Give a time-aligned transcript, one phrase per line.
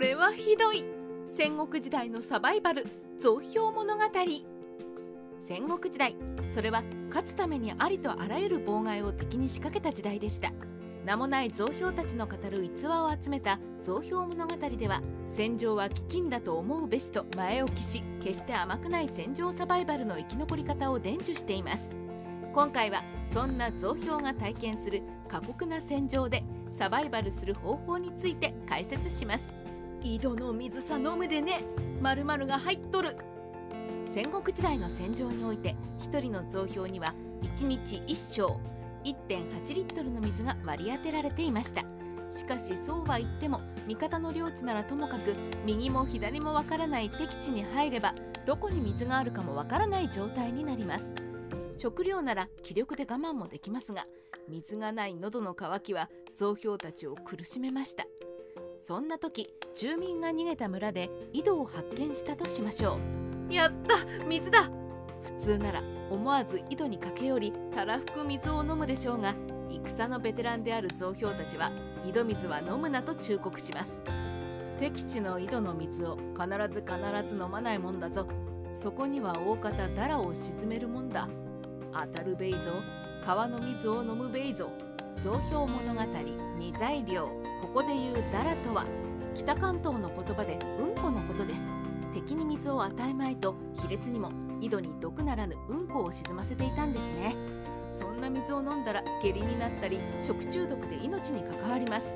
[0.00, 0.82] これはひどい。
[1.28, 2.86] 戦国時代のサバイバル
[3.18, 4.02] 増票物語。
[5.38, 6.16] 戦国時代
[6.50, 10.52] それは勝つためにありとあらゆる妨害を敵に仕掛けた時代でした。
[11.04, 15.02] 名もない増票たちの語る逸話を集めた増票物語では
[15.34, 21.86] 戦場は飢饉だと思うべしと前置きし決して甘くない戦場サバイバルの生き残り方を伝授しています。
[22.54, 26.42] 今回はそんな増票が体験する過酷な戦場で
[26.72, 29.59] サバイバルする方法について解説します。
[30.02, 31.62] 井戸の水さ飲むでね。
[32.00, 33.16] 〇〇が入っとる。
[34.06, 38.58] 戦国時代の戦場において1人の増票には1日1升
[39.04, 41.82] 1.8リットルの水が割り当てられていました。
[42.30, 45.34] しかしそうは言っても味方の領地ならともかく
[45.66, 48.14] 右も左もわからない敵地に入れば
[48.46, 51.12] どこに水があるかもわからない状態になります。
[51.76, 54.06] 食料なら気力で我慢もできますが
[54.48, 58.06] 水がない喉の渇きは増票たちを苦しめました。
[58.80, 62.96] そんな時住民が逃げた村で井戸を発見したとしましょ
[63.50, 63.52] う。
[63.52, 64.70] やった水だ。
[65.22, 69.34] 普通なら思わず井戸に駆け寄りたらふく水を飲むでしょうが
[69.68, 71.70] 戦のベテランである増票たちは
[72.06, 74.00] 井戸水は飲むなと忠告します。
[74.78, 78.26] 敵地の井戸の水を必ず必ず飲まないもんだぞ。
[78.72, 81.28] そこには大方ダラを沈めるもんだ。
[81.92, 82.58] 当たるべいぞ。
[83.26, 84.70] 川の水を飲むべいぞ
[85.20, 86.00] 増票物語
[86.58, 87.26] 二材料。
[87.60, 88.86] ここで言うダラとは
[89.34, 91.70] 北関東の言葉でうんこのことです。
[92.12, 97.36] 敵に水を与えまいと卑劣にも井戸に毒ならぬうんこを沈ませていたんですね。
[97.92, 102.14] そんな水を飲んだら下痢になったり食中毒で命に関わります。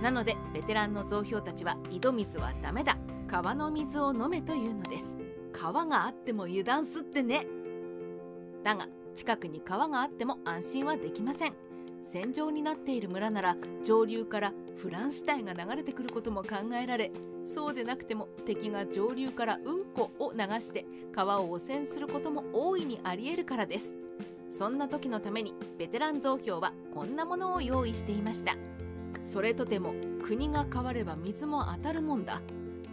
[0.00, 2.96] なのでベテランの増票たちは井戸水はダメだ。
[3.26, 5.16] 川の水を飲めというのです。
[5.52, 7.46] 川があっても油断すってね。
[8.62, 11.54] だが近くに川があっても安心はできません。
[12.04, 17.10] 戦場になっている村なら上流からフランス隊が流れてくることも考えられ
[17.44, 23.94] そうでなくても敵が上流からうんこを流して川を汚染することも大いにありえるからです。
[24.50, 28.56] そんな時のためにベテラン増票はこんなものを用意していました。
[29.20, 32.40] それとても国が変われば水も当たるもんだ。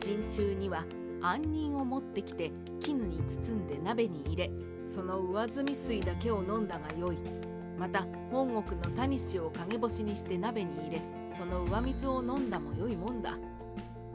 [0.00, 0.84] 陣中には
[1.20, 4.50] 杏仁を持ってきて絹に包んで鍋に入れ
[4.86, 7.53] その上澄み水だけを飲んだがよい。
[7.78, 13.38] また本国のタニシを陰干しにして鍋に入れその上水を飲んだもよいもんだ。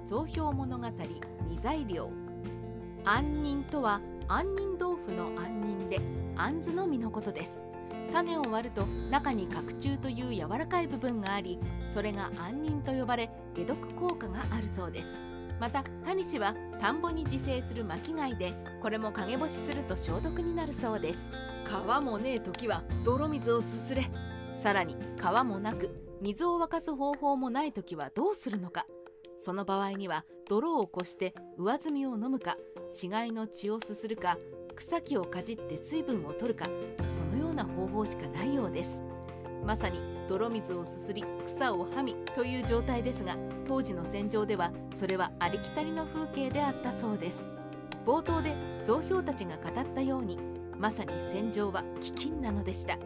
[0.05, 0.87] 増票物語
[1.47, 2.09] 二材料。
[3.03, 5.99] 杏仁とは杏仁豆腐の杏仁で
[6.35, 7.63] 杏子の実のことです。
[8.11, 15.09] 種を割ると中に角柱という柔らかい部分がありそれが杏仁と呼ばれ解毒効果があるそうです。
[15.59, 21.19] またタニシは田んぼに自生する巻貝でこれも陰干しすると消毒になるそうです。
[21.69, 24.09] 川もねえ時は泥水をすすれ。
[24.59, 28.87] さらに川もなく水を沸かす方法もない時はどうするのか。
[29.39, 32.57] その場合には泥をこして上澄みを飲むか
[32.91, 34.39] 死骸の血をすするか
[34.75, 36.65] 草木をかじって水分を取るか
[37.11, 38.99] そのような方法しかないようです。
[39.63, 43.37] まさに泥水をすすり草をはみという状態ですが
[43.67, 47.45] 当時の戦場ではそれはありきたりの風景であったそうです。
[48.07, 50.39] 冒頭で増票たちが語ったように
[50.79, 52.97] まさに戦場は飢饉なのでした。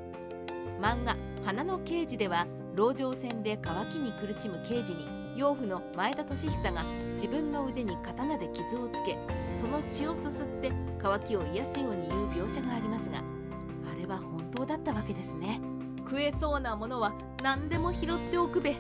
[0.79, 2.45] 漫画「花の刑事」では
[2.75, 9.17] 籠城戦で渇きに苦しむ刑事に養父の前田利久が自分の腕に刀で傷をつけ
[9.51, 15.59] その血をすすって渇きを癒すように言う描写がありますがあれは本当だったわけですね。
[15.99, 18.75] 食えそうなものは何でも拾っておくべ。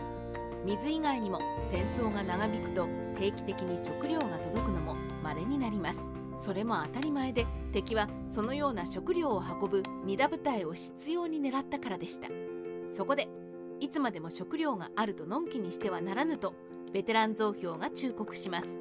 [0.65, 6.12] 水以外にも戦争が長引くと定期的に食料が届くのも稀になります。
[6.43, 12.27] それも当たり前で敵はそのような食料を運ぶ荷田部隊を執拗に狙ったからでした。
[12.85, 13.29] そこで
[13.79, 16.53] いつまでも食料があるとのんきにしてはならぬと
[16.91, 18.77] ベテラン増票が忠告します。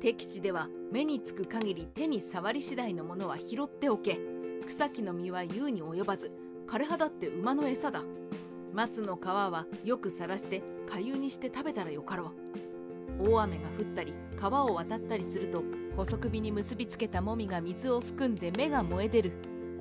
[0.00, 4.18] 敵地では目につく限り手に触り次第のものは拾っておけ
[4.66, 6.32] 草木の実は優に及ばず
[6.66, 8.04] 枯葉だって馬の餌だ。
[8.72, 12.32] 松の皮はよくさらしてかゆにして食べたらよかろ
[13.20, 13.30] う。
[13.30, 15.62] 大雨が降ったり川を渡ったりすると
[15.96, 19.32] 細首に結びつけたもみが水を含んで芽が燃え出る。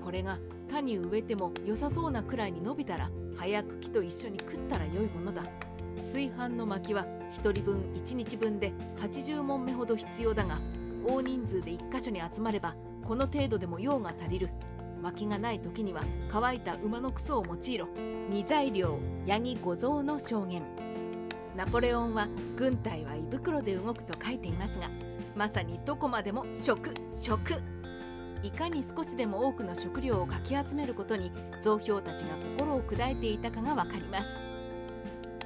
[0.01, 0.39] これが
[0.69, 5.43] 田に植えても良さそうなくらいに伸びたら早く木と一緒に食ったら良いものだ。
[5.97, 10.59] 炊飯の薪は1人分1日分で80問目ほど必要だが
[11.05, 14.49] 大人数で1箇所に集まればこの程度でも用が足りる。
[15.01, 16.01] 薪がない時には
[16.31, 17.87] 乾いた馬のクソを用いろ。
[18.29, 20.63] 二材料ヤギ五蔵の証言。
[21.57, 24.89] ナポレオンは軍隊は胃袋で動くと書いていますが
[25.35, 27.61] まさにどこまでも食食。
[28.43, 34.29] いかに少しでも多くの食料をかき集めることに増票たちが心を砕いていたかがわかります。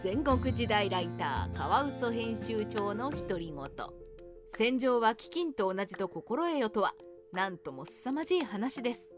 [0.04, 3.66] 戦国時代ライターカワウソ編集長の独り言。
[4.56, 6.94] 戦場は飢饉と同じと心得よとは
[7.32, 9.09] なんとも凄まじい話です。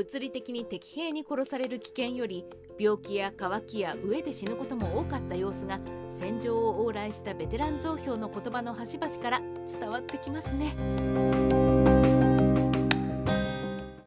[0.00, 2.46] 物理的に敵兵に殺される危険より
[2.78, 5.78] 病気や渇きや飢えで死ぬことも多かった様子が
[6.18, 11.69] 戦場を往来したベテラン増票の言葉の端々から伝わってきますね。